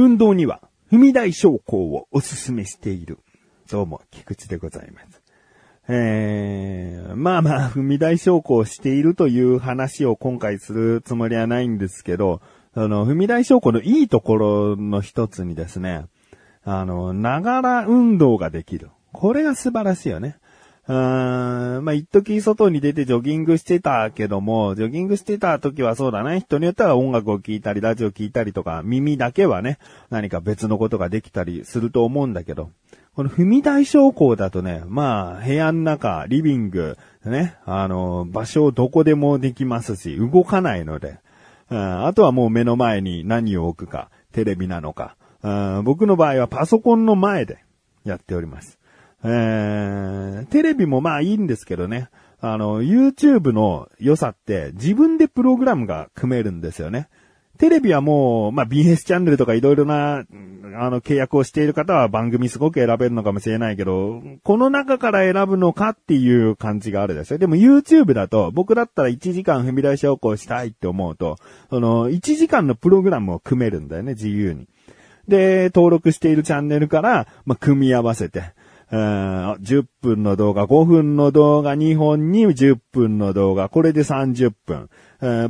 [0.00, 3.18] 運動には踏み台昇降をおすすめしている。
[3.70, 5.22] どうも、菊池でございます。
[5.88, 12.40] えー、まあまあ、踏み台昇降しているという話を今回するつもりはないんですけど、
[12.72, 16.06] あの、踏み台昇降のいいところの一つにですね、
[16.64, 18.88] あの、ながら運動ができる。
[19.12, 20.38] これが素晴らしいよね。
[20.90, 26.40] うーん、まあ、一時外に出てジョギングしてたけども、ジョギングしてた時はそうだね。
[26.40, 29.78] 人によっては音楽を聴いたり、ラジオ聴いたりとか、耳だけはね、
[30.10, 32.70] 何か別のことができたりすると思うんだけど、
[33.14, 41.18] この踏み台昇降だとね、まあ、部屋の中、リビング、ね、あの、場所をどこでもできますし、動かないので、
[41.70, 45.14] うん、あとはもう目の前に何を置くか、テレビなのか、
[45.44, 47.62] うん、僕の場合はパソコンの前で
[48.04, 48.79] やっております。
[49.22, 52.08] えー、テレビもまあいいんですけどね。
[52.40, 57.08] あの、YouTube の良さって自分でプログラムが組めるんですよね。
[57.58, 67.38] テレビはもう、まあ BS チャンネルとかいろいろな、あの、契約をしている方は番組すごく選べるのかもしれないけど、この中から選ぶのかっていう感じがあるですよ。
[67.38, 71.36] でも YouTube だと、僕だったら1時間踏み出しをこうしたいって思うと、
[71.68, 74.66] その、1時間のプログラムを組めるんだよね、自由に。
[75.28, 78.54] で、登録しているチャンネルから、まあ、組み合わせて、
[78.90, 84.90] 10分の動画、5分の動画2本に10分の動画、これで30分。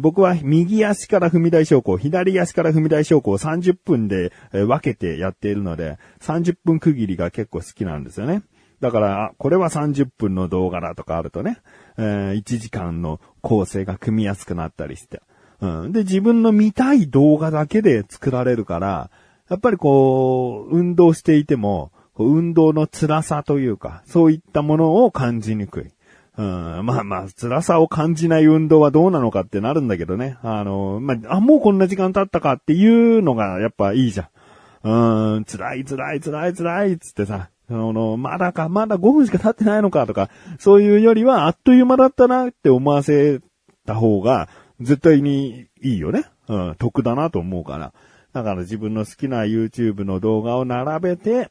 [0.00, 8.42] 僕は右足から踏み台昇降、左足から踏み台昇降を30分で分けてやっているので、30分区切りが結構好きなんですよね。
[8.80, 11.58] だから、これは30分の動画だとかあるとね、
[11.96, 15.22] 1時間の構成が組みやすくなったりして。
[15.60, 19.10] うん、で、自分の見たい動画だけで作られるから、
[19.50, 25.90] やっぱりこう、運動していても、運動の辛さというか、そういったものを感じにくい。
[26.36, 30.38] うん、まあまあ、辛さを感じない運動はどうなのかってなるんだけどね。
[30.42, 35.36] あの、まあ、あ、もうこんな時間経ったかっていうのがやっぱいいじゃん。
[35.36, 43.40] うん、辛い辛い辛い辛いっつってさ、あの、まだか、まだ5分しか経ってないのかとか、そういうよりはあっという間だったなって思わせ
[43.86, 44.48] た方が、
[44.80, 46.24] 絶対にいいよね。
[46.48, 47.92] うん、得だなと思うから。
[48.32, 51.50] だから自分の好きな YouTube の動画を並べて、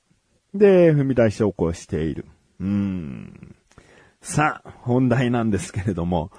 [0.53, 2.25] で、踏み台昇降している。
[2.59, 3.55] うん。
[4.21, 6.31] さあ、本題なんですけれども、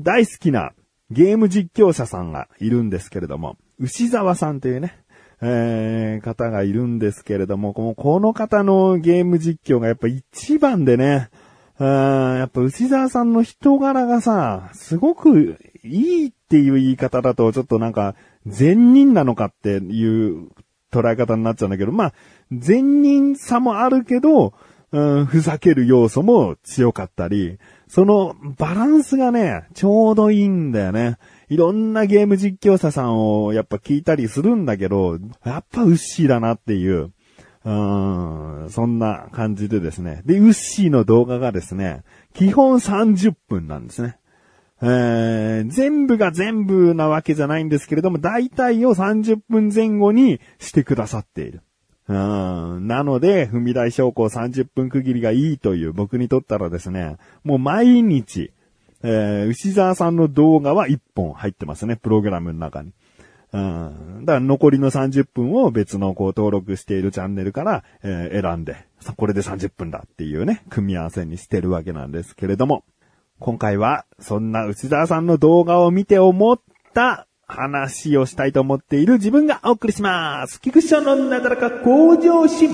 [0.00, 0.72] 大好きな
[1.10, 4.98] ゲーム実況者さんがいるんですけれども、牛沢さんというね、
[5.40, 11.30] えー、方がいるんですけれども、この方のゲーム実況がやっぱ一番でね、
[11.78, 20.48] やっぱ牛沢さんの人柄がさ、すごくいいっていう言い方だとちょっとなんか善人なのかっていう
[20.90, 22.14] 捉え方になっちゃうんだけど、まあ、
[22.52, 24.54] 善人さもあるけど、
[24.90, 31.18] うん、ふざける要素も強かったり、そのバランスがね、ちょうどいいんだよね。
[31.48, 37.12] いろんなゲーム実況者さんをやっぱ聞いたりするんだけど、やっぱウッシーだなっていう、
[37.64, 40.22] うん、そんな感じでですね。
[40.24, 44.18] で、ウッシーの動画がですね、基本30分なんですね。
[44.80, 51.62] えー、全部が全部なわけじゃないんですけれども、大体を30分前後にしてくださっている。
[52.08, 58.50] うん、なので、踏み台昇降30分区切りがいいという僕にとったらですね、もう毎日、
[59.02, 62.92] えー、牛沢さんの動画は1本入ってますね、プログラムの中に。
[63.52, 64.24] うん。
[64.24, 68.86] だから残りの30分を別のこう登録しているチャンネルから、えー、選んで、
[69.16, 72.84] これで30分だっていうね、組み合わせにしてるわけなんですけれども、
[73.38, 76.60] 今回はそんな内沢さんの動画を見て思っ
[76.94, 80.60] た話をしたいと思っている自分がお送りします。
[80.60, 82.68] 菊池のなだらか向上心。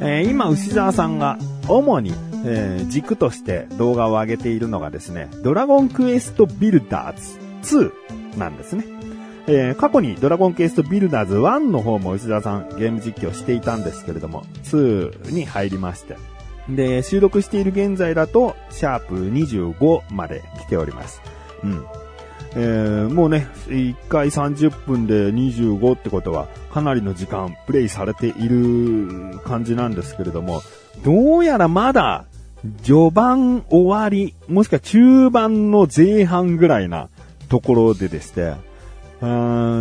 [0.00, 1.38] え、今、牛沢さんが
[1.68, 2.12] 主に、
[2.44, 8.84] えー、軸として動画を上げているのがですね、ドラゴンクエストビルダーズ2なんですね。
[9.46, 16.16] えー、過去にドラゴンケーストビルダーズ1の方も吉田さんゲーム実況していたんですけれども、2に入りまして。
[16.68, 21.22] で、収録している現在だと、シャープ25まで来ております。
[21.64, 21.84] うん。
[22.54, 30.60] えー、もうね、1回30分で25ってことは、かなりの時間プレイされている感じなんですけれども、
[31.04, 32.26] どうやらまだ、
[32.82, 37.08] 序盤終わり、もしくは中盤の前半ぐらいな
[37.48, 38.54] ところででして、
[39.20, 39.26] う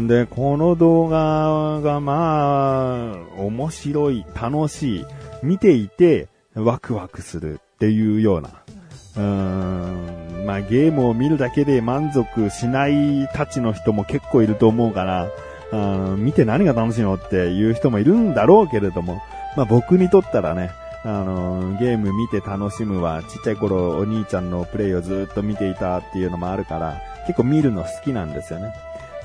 [0.01, 5.05] んで、この動画がまあ、面白い、楽しい、
[5.43, 8.49] 見ていてワクワクするっていうような、
[9.15, 9.23] うー
[10.43, 15.29] ん、まあゲームを見るだけで満足しないたちの人も結構いると思うから、
[15.71, 19.21] あの見て何が楽しいのっていう人もいるんだろうけれども、
[19.55, 20.71] まあ僕にとったらね、
[21.03, 28.73] あの、ゲーム見て楽しむは、ちっちゃい頃お兄ちゃんのプレイをずっと見ていたっていうのもあるから、結構見るの好きなんですよね。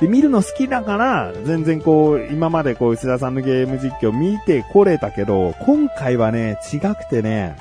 [0.00, 7.56] で、見るの好きだから、全然こう、今までこう、内田さんのゲーム実況見てこれたけど、今回はね、違くてね、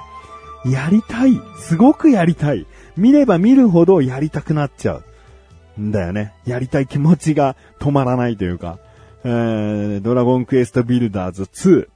[0.66, 1.40] やりたい。
[1.60, 2.66] すごくやりたい。
[2.98, 5.02] 見れば見るほどやりたくなっちゃ
[5.78, 5.82] う。
[5.82, 6.34] んだよね。
[6.46, 8.80] やりたい気持ちが止まらないというか。
[9.24, 11.88] えー、ドラゴンクエストビルダーズ2。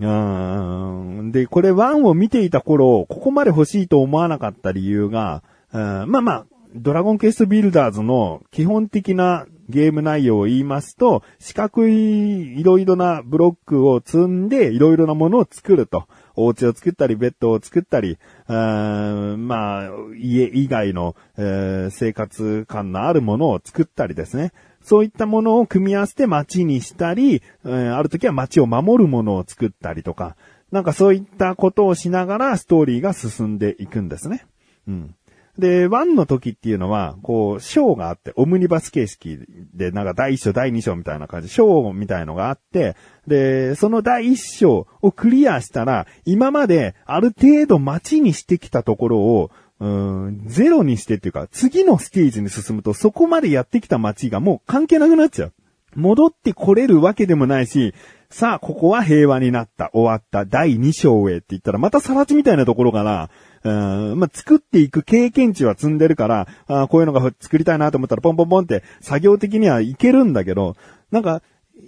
[0.00, 5.42] うんで、これ1を見ていた頃、ここまで欲しいと思わなかった理由が、
[5.72, 5.80] うん
[6.10, 16.08] まあまあ、ドラゴンクエストビルダーズの基本的なゲーム内容を言いますと、四角いいろいろなブロックを積んでいろいろなものを作ると。
[16.34, 18.18] お家を作ったり、ベッドを作ったり、
[18.48, 24.52] まあ、家以外の、えー、生活感のあるものを作ったりですね。
[24.82, 30.36] そういったものを組み合わせて街にしたり、えー、ある時は街を守るものを作ったりとか、
[30.72, 34.44] なんかそういったことをしながらストーリーが進んでいくんですね。
[34.88, 35.14] うん。
[35.58, 39.38] で、1の時っていうのは、こう、章があって、オムニバス形式
[39.72, 42.96] で、なんか第1章、第2章みたいな感じ、章みたいのがあって、
[43.28, 55.52] で、その第1章をクリアしたら、今まである程度街にしてきたところを、うん、ゼロにしてっていうか、次のステージに進むと、そこまでやってきた街がもう関係なくなっちゃう。
[55.94, 57.94] 戻ってこれるわけでもないし、
[58.28, 63.30] さあ、ここは平和になった、終わった、第2章へって言ったら、またさら地みたいなところから、
[63.64, 70.76] うん、まあ、作っていく経験値は積んでるから、あこういうのが作りたいなと思ったらポンポンポンって作業的にはいけるんだけど、
[71.10, 71.42] なんか、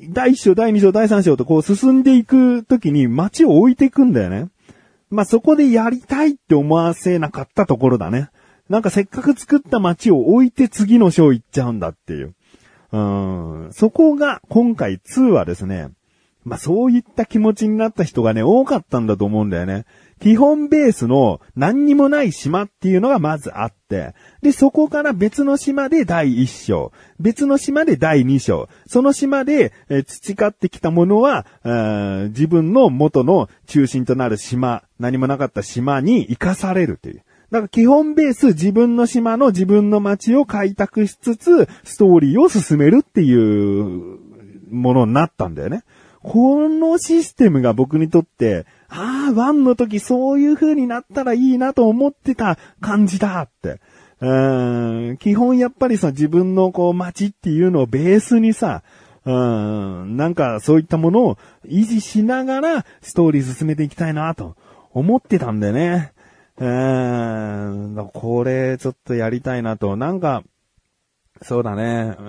[0.09, 4.49] 第1章、第2章、第3章とこう進んでいくときに街を置いていくんだよね。
[5.11, 8.31] まあ、そこでやりたいって思わせなかったところだね。
[8.69, 12.35] なんかせっかく作った街を置いて次の章行っちゃうんだっていう。
[12.93, 15.91] うん、そこが今回2はですね、
[16.45, 19.85] まあ、そういった気持ちになった人がね、多かったんだと思うんだよね。
[20.21, 26.91] 基本ベースの何にもない島っていうのがまずあって、で、そこから別の島で第一章、
[27.21, 31.47] 別の島で第二章、その島で、え培ってきたものは、
[32.29, 37.23] 自分の元の中心となる島、何もなかった島に生かされるという。
[37.51, 44.19] だから基本ベース自分の島の自分の街を開拓しつつ、ストーリーを進めるっていう
[44.71, 45.83] ものになったんだよね。
[46.23, 53.81] このシステムが僕にとって、ああ、ワンの時そういう風になったらいいなと思ってた感じだって。
[54.21, 58.83] うん、基本やっぱりさ、自分のこう街っていうのをベースにさ、
[59.25, 64.57] うん、なんかそういったものを維持しながらストーリー進めていきたいなと
[64.93, 66.13] 思ってたんでね。
[66.59, 69.97] うん、これちょっとやりたいなと。
[69.97, 70.43] なんか、
[71.43, 72.23] そうだね、え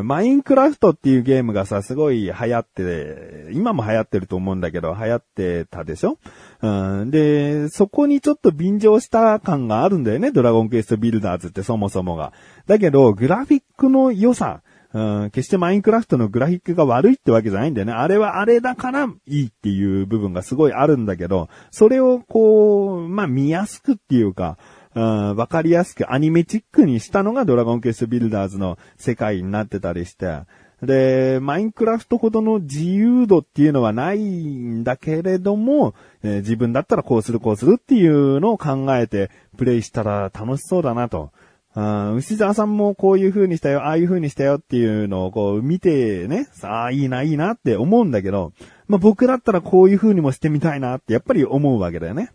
[0.00, 6.18] ー、マインクラフトっていうゲームがさ、すごい流行って、今も流行ってると思うんだけど、流行ってたでしょ？
[6.60, 12.32] うん、で、そこにちょっと便乗した感があるんだよね、ドラゴンクエストビルダーズってそもそもが。
[12.66, 14.62] だけど、グラフィックの良さ、
[14.92, 17.94] うん、決してマインクラフトのグラフィックが悪いってわけじゃないんだよね。
[17.94, 24.58] あれはあれだからいいっていう部分がすごいあるんだけど、それをこう、まあ見やすくっていうか、
[24.94, 30.42] わかりやすくアニメチックにしたのがドラゴンクエストビルダーズの世界になってたりして、
[30.82, 35.94] で、マインクラフトほどの自由度っていうのはないんだけれども、
[36.24, 41.30] えー、自分だったらこうするこうするっていうのを考えてプレイしたら楽しそうだなと。
[41.74, 48.52] あ牛沢さんもこういう風にしたよ、ああいう風にしたよっていうのをこう見てね、さあいいな、いいなって思うんだけど、
[48.88, 52.30] まあ僕だったらこういう風にもしてみたいなってやっぱり思うわけだよね。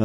[0.00, 0.04] う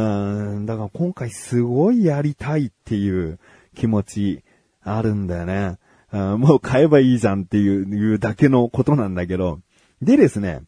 [0.58, 3.38] ん、だから今回すごいやりたいっていう
[3.74, 4.42] 気持ち
[4.84, 5.78] あるんだよね。
[6.12, 9.60] もう買えばいいじゃんっていういうだけのことなんだけど。
[10.02, 10.60] でですね、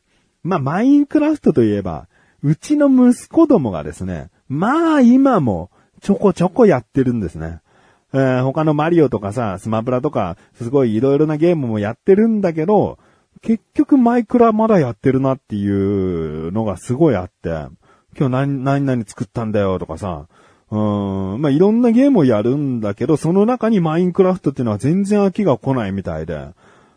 [0.42, 2.08] まあ、マインクラフトといえば、
[2.42, 5.70] うちの息子どもがですね、まあ今も
[6.00, 7.60] ちょこちょこやってるんですね。
[8.14, 12.98] えー、他のマリオとかさ、スマブラとか、すごい色々なゲームもやってるんだけど、
[13.42, 17.68] 結局マイクラまだやってるなっていうのがすごいあって、
[18.18, 20.26] 今日何、何々作ったんだよとかさ、
[20.70, 26.48] うん、まあ、いろんなゲームをやるんだけど、その中にマインクラフトっていうのは全然飽きが来ないみたいで、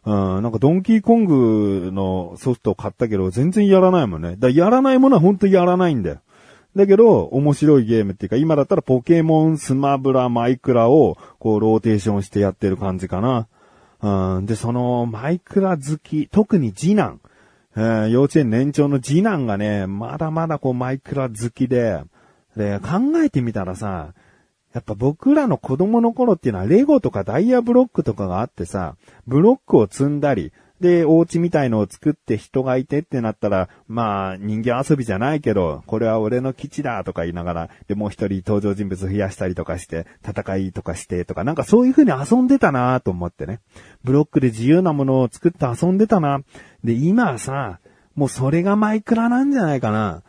[0.04, 4.36] うん、なんかドンキーコングのソフトを買ったけど、全然やらないもんね。
[4.38, 6.18] だやらないものは本当にやらないんだよ。
[6.76, 13.48] だけど、面白いゲームっていうか、今だったらポケモン、スマブラ、マイクラを、こう、ローテーションしてやってる感じかな。
[14.02, 17.20] うん、で、その、マイクラ好き、特に次男。
[17.76, 22.04] えー、幼稚園年長の次男がね、まだまだこうマイクラ好きで、
[22.56, 24.14] で、考えてみたらさ、
[24.74, 28.96] やっぱ僕らの子供の頃っていうのはレゴとかダイヤブロックとかがあってさ、
[29.28, 30.52] ブロックを積んだり、
[30.82, 43.60] で、お家みたいのを作って人がいてってなったら、まあ、人間遊びじゃないけど、これは俺の基地だとか言いながら、で、もう一人登場人物増やしたりとかして、戦いとかしてとか、なんかそういう風に遊んでたなと思ってね。
[44.04, 46.42] ブロックで自由なものを作って遊んでたな。
[46.84, 47.80] で、今はさ、
[48.16, 50.24] もうそれがマイクラなんじゃないかな。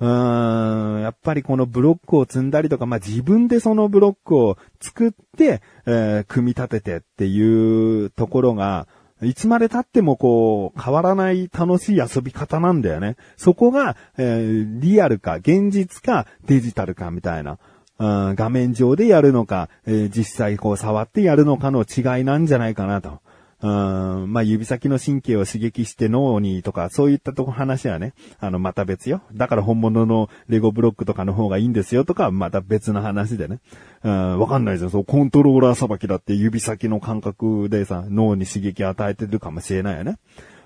[0.00, 8.86] うーん、やっぱりこのブロックを積んだりとか、まあ、自分でそのブロックを作って、えー、組み立ててっていうところが、
[9.22, 13.16] いつまで経ってもこう、変わらない楽しい遊び方なんだよね。
[13.36, 17.58] そこが、えー、リアルか、現実か、デジタルかみたいな。
[17.98, 23.20] うん、画面上でやるのか、えー、実際こう触ってやるのかの違いなんじゃないかなと。
[23.60, 29.20] うん、まあ、指先の神経を刺激して脳にとか、そういったとこ話はね、あの、また別よ。
[29.34, 33.58] だから本物のレゴブロックとかの方がいいんですよとか、また別の話でね。
[34.04, 34.90] うん、わかんないじゃん。
[34.90, 40.18] そう、コントローラーさばきだって指先の感覚でさ、脳に刺激与えてるかもしれないよね。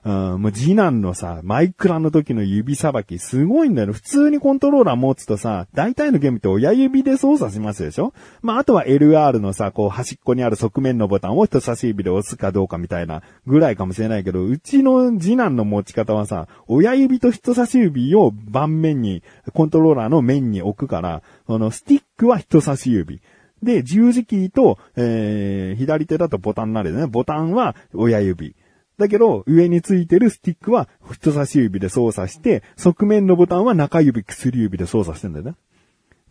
[0.04, 3.92] うん、もう次男のさ、マイクラの時の指さばきすごいんだよ。
[3.92, 8.12] 普通にコントローラー持つとさ、大体のゲームって親指で操作しますでしょ？
[8.42, 23.20] まあ、あとは LR のさ、こう端っこにある側面のボタンを人差し指で押すかどうかみたいなぐらいかもしれないけど、うちの次男の持ち方はさ、親指と人差し指を盤面に、コントローラーの面に置くから、このスティックは人差し指。
[23.62, 27.06] で、十字キーと、えー、左手だとボタンになるよね。
[27.06, 28.56] ボタンは親指。
[28.98, 35.50] だけど、上についてるスティックは人差し指で操作して、側面のボタンは中指、薬指で操作してんだよね。
[35.52, 35.56] だか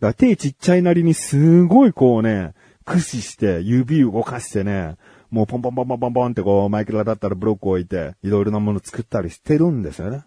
[0.08, 2.54] ら手ちっちゃいなりにすごいこうね、
[2.84, 4.96] 駆使して指動かしてね、
[5.30, 10.24] もうポンポンポンポンポンポンってこうマイクラだったらブロック置いて、いろいろなもの作ったりしてるんですよね。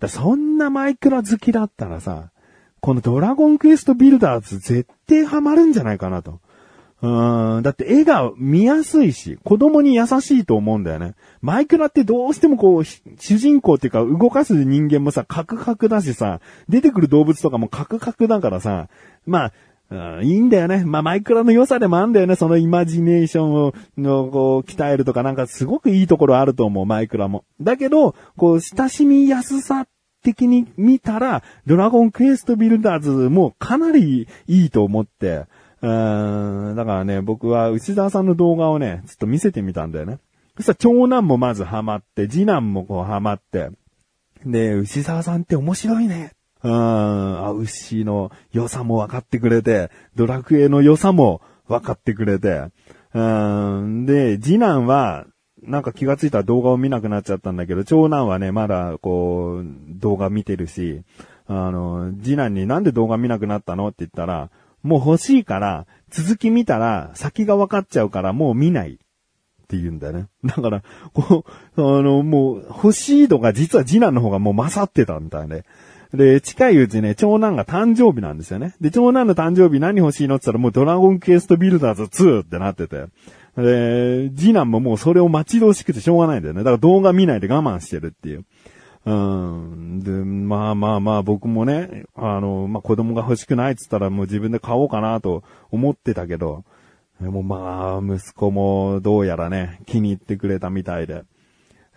[0.00, 2.30] だそんなマイクラ好きだったらさ、
[2.80, 6.40] このドラゴンクエストビルダーズ絶対ハマるんじゃないかなと。
[7.02, 11.14] うん、だって絵が見やすいし、子供に優しいと思うんだよね。
[11.42, 18.88] マイクラってどうしてもこう、主人公っていうか動かす人間もさ、カクカクだしさ、出てくる動物とかもカクカクだからさ、
[19.26, 19.52] まあ、
[20.22, 20.84] いいんだよね。
[20.84, 22.34] まあ、マイクラの良さでもあるんだよね。
[22.34, 27.44] そのイマジネーションを、の、こう、鍛えるとかなんかすごくいいところあると思う、マイクラも。
[27.60, 29.86] だけど、こう、親しみやすさ
[30.24, 35.44] 的に見たら、ドラゴンクエストビルダーズもかなりいいと思って、
[35.82, 40.18] うん、だからね、僕は内澤さんの動画をね、ちょっと見せてみたんだよね。
[40.56, 43.70] そしたら長男もまずハマって、次男もこうハマって、
[44.44, 46.32] で、牛沢さんって面白いね。
[46.62, 52.64] うん、あ、牛の良さも分かってくれて、ドラクエの良さも分かってくれて、
[53.12, 55.26] うん、で、次男は、
[55.62, 59.66] なんか気がついたら動画を見なくなっちゃったんだけど、長男はね、まだこう、
[59.98, 61.02] 動画見てるし、
[61.46, 63.88] あの、次男になんで動画見なくなったの？
[63.88, 64.50] って言ったら、
[64.86, 68.98] もう欲しいから、続き見たら先が分かっちゃうからもう見ない。
[69.64, 70.26] って言うんだよね。
[70.44, 71.44] だから、こ
[71.76, 75.64] う、あの、もう、欲しい度が実は次男の方がもう勝ってたみたいで。
[76.14, 78.74] で、近いうちね、長男が誕生日なんですよね。
[78.80, 83.06] で、長男の誕生日何欲しいのって言ったらもうドラゴンクエストビルダーズ2ってなってて。
[83.56, 86.60] で、次男ももうそれを待ち遠しくてしょうがないんだよね。
[86.60, 88.44] だから動画見ないで我慢してるっていう。
[89.06, 90.00] うん。
[90.00, 96.64] で、まあまあまあ僕もね、あの、まあ子供が欲しくないって言ったらもう自分で買おうかなと思ってたけど、
[97.20, 101.22] でもまあ息子もどうやらね、気に入ってくれたみたいで。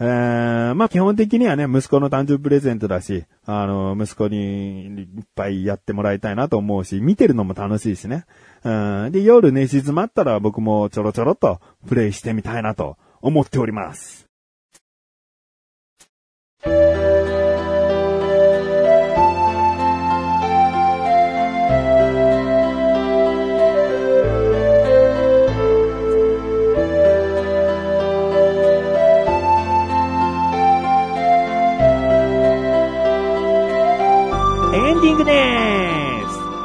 [0.02, 8.26] えー、まあ基本的にはね、息子の誕生日プレゼントだし、あの、息子にいっぱいやってもらいたいなと思うし、見てるのも楽しいしね。
[8.64, 8.70] う
[9.10, 14.29] ん、で、夜寝静まったら僕もちょろちょろっとプレイしてみたいなと思っております。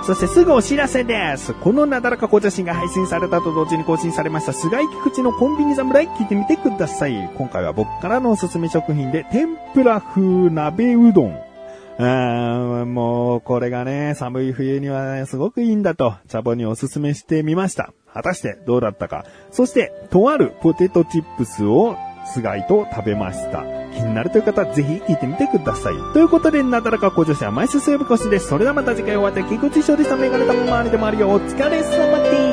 [0.07, 1.55] そしてすぐお知らせです。
[1.55, 7.31] このなだらかご写真が配信されたと同時に更新されました菅井菊池のコンビニ侍聞いてみてください。
[7.39, 11.39] 今回は僕からのおすすめ食品で天ぷら風鍋うどん。
[11.97, 17.95] あもう、これがね、寒い冬には、ね、すごくいいんだと、茶ボにおすすめしてみました。
[18.13, 19.25] 果たしてどうだったか。
[19.53, 21.97] そして、とあるポテトチップスを
[22.27, 23.84] 菅井と食べました。
[23.95, 25.95] 気になるという方はぜひ聞いてみてください。
[26.13, 28.49] ということで、なだらか向上心は毎週水曜日更新です。
[28.49, 31.29] それではまた次回お会いできくちしょでしたメガネたまわりでもあるよ。
[31.29, 32.44] お疲れ様です。